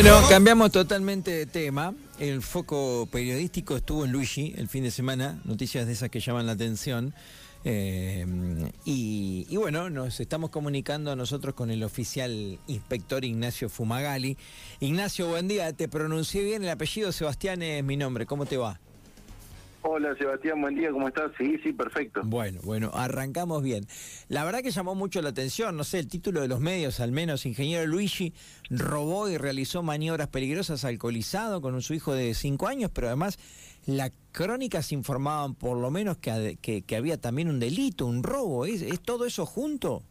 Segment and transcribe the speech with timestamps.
[0.00, 1.92] Bueno, cambiamos totalmente de tema.
[2.20, 6.46] El foco periodístico estuvo en Luigi el fin de semana, noticias de esas que llaman
[6.46, 7.12] la atención.
[7.64, 8.24] Eh,
[8.84, 14.36] y, y bueno, nos estamos comunicando nosotros con el oficial inspector Ignacio Fumagali.
[14.78, 15.72] Ignacio, buen día.
[15.72, 18.24] Te pronuncié bien el apellido, Sebastián es mi nombre.
[18.24, 18.78] ¿Cómo te va?
[19.82, 21.30] Hola Sebastián, buen día, ¿cómo estás?
[21.38, 22.22] Sí, sí, perfecto.
[22.24, 23.86] Bueno, bueno, arrancamos bien.
[24.28, 27.12] La verdad que llamó mucho la atención, no sé, el título de los medios, al
[27.12, 28.34] menos, ingeniero Luigi
[28.70, 33.38] robó y realizó maniobras peligrosas alcoholizado con su hijo de cinco años, pero además
[33.86, 38.66] las crónicas informaban por lo menos que, que, que había también un delito, un robo.
[38.66, 40.02] ¿Es, ¿Es, todo eso junto?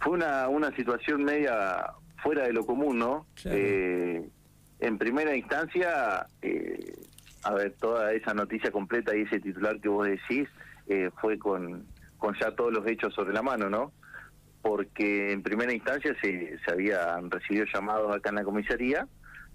[0.00, 1.86] Fue una, una situación media
[2.20, 3.26] fuera de lo común, ¿no?
[3.40, 3.56] Claro.
[3.60, 4.28] Eh,
[4.80, 6.26] en primera instancia...
[6.42, 6.94] Eh,
[7.44, 10.48] a ver, toda esa noticia completa y ese titular que vos decís
[10.86, 11.84] eh, fue con,
[12.18, 13.92] con ya todos los hechos sobre la mano, ¿no?
[14.62, 19.08] Porque en primera instancia se, se habían recibido llamados acá en la comisaría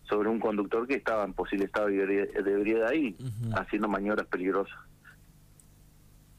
[0.03, 3.61] sobre un conductor que estaba en posible estado de ebriedad ahí, uh -huh.
[3.61, 4.77] haciendo maniobras peligrosas.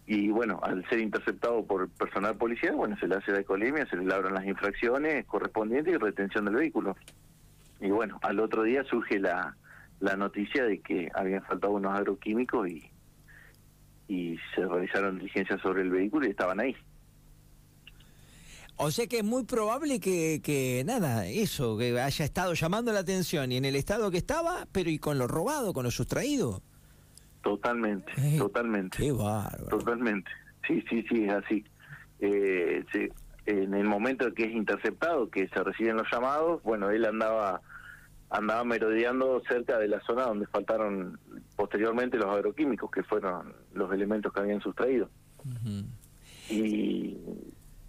[0.06, 3.96] Y bueno, al ser interceptado por personal policial, bueno, se le hace la ecolemia, se
[3.96, 6.96] le labran las infracciones correspondientes y retención del vehículo.
[7.78, 9.54] Y bueno, al otro día surge la
[10.00, 12.90] la noticia de que habían faltado unos agroquímicos y,
[14.08, 16.76] y se realizaron diligencias sobre el vehículo y estaban ahí.
[18.80, 23.00] O sea que es muy probable que, que, nada, eso, que haya estado llamando la
[23.00, 26.62] atención y en el estado que estaba, pero y con lo robado, con lo sustraído.
[27.42, 28.96] Totalmente, eh, totalmente.
[28.96, 29.66] Qué bárbaro.
[29.66, 30.30] Totalmente.
[30.66, 31.64] Sí, sí, sí, es así.
[32.20, 33.08] Eh, sí,
[33.46, 37.60] en el momento que es interceptado, que se reciben los llamados, bueno, él andaba
[38.30, 41.18] andaba merodeando cerca de la zona donde faltaron
[41.56, 45.08] posteriormente los agroquímicos, que fueron los elementos que habían sustraído.
[45.44, 45.84] Uh -huh.
[46.50, 47.16] y,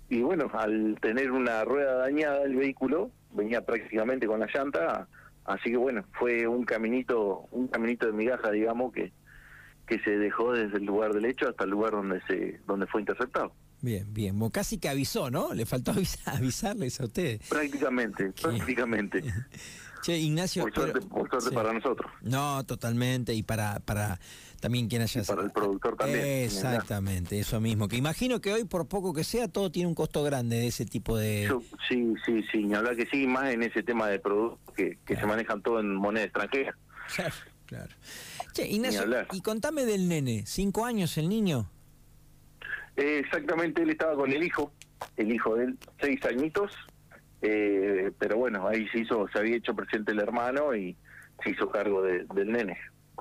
[0.09, 5.07] y bueno, al tener una rueda dañada el vehículo, venía prácticamente con la llanta,
[5.45, 9.11] así que bueno, fue un caminito, un caminito de migaja, digamos, que,
[9.87, 13.01] que se dejó desde el lugar del hecho hasta el lugar donde se donde fue
[13.01, 13.51] interceptado.
[13.81, 14.37] Bien, bien.
[14.49, 15.53] Casi que avisó, ¿no?
[15.53, 17.47] Le faltó avisar, avisarles a ustedes.
[17.47, 19.23] Prácticamente, prácticamente.
[20.01, 20.63] Che, Ignacio.
[20.63, 21.55] Por suerte, pero, por suerte sí.
[21.55, 22.11] para nosotros.
[22.21, 23.33] No, totalmente.
[23.33, 24.19] Y para, para
[24.59, 25.21] también quien haya.
[25.21, 26.25] Y para el productor también.
[26.43, 27.87] Exactamente, eso mismo.
[27.87, 30.85] Que imagino que hoy, por poco que sea, todo tiene un costo grande de ese
[30.85, 31.47] tipo de.
[31.49, 32.63] Yo, sí, sí, sí.
[32.63, 35.21] Ni hablar que sí, más en ese tema de productos que, que claro.
[35.21, 36.75] se manejan todo en moneda extranjera.
[37.15, 37.35] Claro,
[37.65, 37.95] claro.
[38.53, 40.43] Che, Ignacio, y contame del nene.
[40.45, 41.69] ¿Cinco años el niño?
[42.95, 44.71] Eh, exactamente, él estaba con el hijo.
[45.15, 46.71] El hijo de él, seis añitos.
[47.41, 50.95] Eh, pero bueno, ahí se hizo, se había hecho presente el hermano y
[51.43, 52.77] se hizo cargo de, del nene,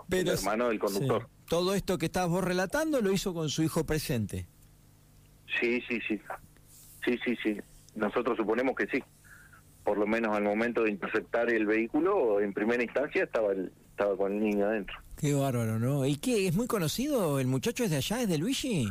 [0.09, 1.23] pero, el hermano del conductor.
[1.23, 1.45] Sí.
[1.49, 4.47] Todo esto que estabas vos relatando lo hizo con su hijo presente.
[5.61, 6.21] Sí, sí, sí,
[7.05, 7.61] sí, sí, sí.
[7.95, 9.03] Nosotros suponemos que sí.
[9.85, 14.17] Por lo menos al momento de interceptar el vehículo, en primera instancia estaba el, estaba
[14.17, 14.97] con el niño adentro.
[15.17, 16.05] Qué bárbaro, ¿no?
[16.07, 16.47] ¿Y qué?
[16.47, 17.41] ¿Es muy conocido?
[17.41, 18.23] ¿El muchacho es de allá?
[18.23, 18.87] ¿Es de Luigi?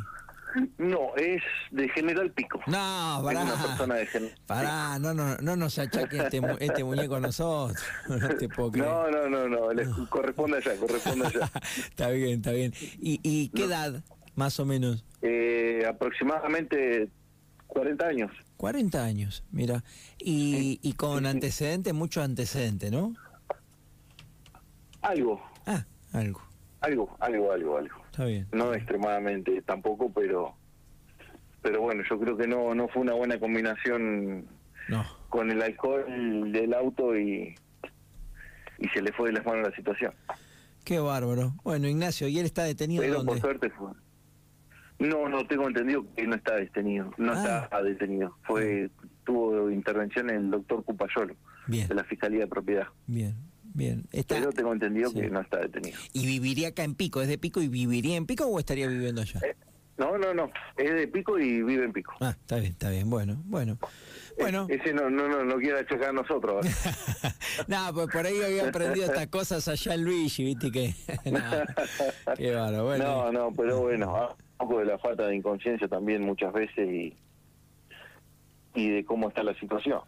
[0.78, 1.42] No, es
[1.72, 2.60] de General Pico.
[2.68, 3.44] No, pará.
[3.44, 7.20] Es una persona de General Pará, no, no, no nos achaque este, este muñeco a
[7.20, 7.82] nosotros.
[8.10, 8.88] No te puedo creer.
[8.88, 11.52] No, no, no, no, le corresponde allá, corresponde allá.
[11.90, 12.74] está bien, está bien.
[13.00, 13.68] ¿Y, y qué no.
[13.68, 14.04] edad,
[14.36, 15.06] más o menos?
[15.22, 17.10] Eh, aproximadamente
[17.68, 18.32] 40 años.
[18.58, 19.84] 40 años, mira.
[20.20, 21.94] Y, y con sí.
[21.94, 23.14] mucho antecedente, ¿no?
[25.02, 25.42] Algo.
[25.66, 26.42] Ah, algo.
[26.82, 28.07] Algo, algo, algo, algo.
[28.18, 28.48] Está bien.
[28.52, 30.56] No extremadamente tampoco, pero
[31.62, 34.48] pero bueno, yo creo que no no fue una buena combinación
[34.90, 35.06] no.
[35.30, 37.54] con el alcohol del auto y
[38.80, 40.14] y se le fue de las manos la situación.
[40.84, 41.54] Qué bárbaro.
[41.64, 43.34] Bueno, Ignacio, ¿y él está detenido pero dónde?
[43.34, 43.92] por suerte fue.
[44.98, 47.62] No, no tengo entendido que no está detenido, no ah.
[47.66, 48.36] está detenido.
[48.48, 48.90] Fue
[49.26, 51.36] tuvo intervención el doctor Cupayolo
[51.68, 51.88] Bien.
[51.88, 52.88] de la Fiscalía de Propiedad.
[53.06, 53.36] Bien.
[53.78, 54.34] Bien, está...
[54.34, 55.22] pero tengo entendido sí.
[55.22, 56.00] que no está detenido.
[56.12, 57.22] ¿Y viviría acá en Pico?
[57.22, 59.40] ¿Es de Pico y viviría en Pico o estaría viviendo allá?
[59.44, 59.56] Eh,
[59.98, 62.16] no, no, no, es de Pico y vive en Pico.
[62.20, 63.78] Ah, está bien, está bien, bueno, bueno.
[64.40, 64.66] Bueno.
[64.68, 66.66] Eh, ese no, no, no, no quiere chocar a nosotros.
[67.68, 70.96] no, pues por ahí había aprendido estas cosas allá en Luigi, viste que...
[71.32, 71.40] no,
[72.36, 73.06] qué baro, bueno.
[73.06, 77.16] No, no, pero bueno, un poco de la falta de inconsciencia también muchas veces y,
[78.74, 80.02] y de cómo está la situación.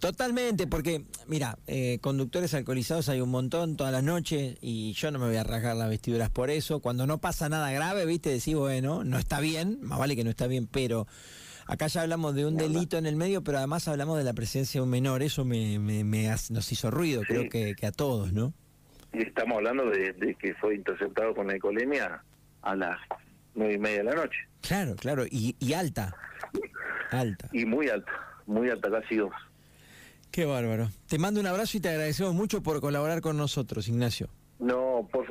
[0.00, 5.18] Totalmente, porque, mira, eh, conductores alcoholizados hay un montón todas las noches y yo no
[5.18, 6.80] me voy a rasgar las vestiduras por eso.
[6.80, 10.30] Cuando no pasa nada grave, viste, decís, bueno, no está bien, más vale que no
[10.30, 11.06] está bien, pero
[11.66, 14.80] acá ya hablamos de un delito en el medio, pero además hablamos de la presencia
[14.80, 15.22] de un menor.
[15.22, 17.26] Eso me, me, me nos hizo ruido, sí.
[17.26, 18.54] creo que, que, a todos, ¿no?
[19.12, 22.24] Y estamos hablando de, de que fue interceptado con alcoholemia
[22.62, 22.96] a las
[23.54, 24.38] nueve y media de la noche.
[24.62, 26.16] Claro, claro, y, y alta.
[27.10, 27.50] Alta.
[27.52, 28.10] Y muy alta,
[28.46, 29.32] muy alta, casi dos.
[30.30, 30.88] Qué bárbaro.
[31.08, 34.28] Te mando un abrazo y te agradecemos mucho por colaborar con nosotros, Ignacio.
[34.58, 35.30] No, por favor.